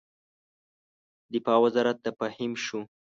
[1.31, 2.79] د دفاع وزارت د فهیم شو.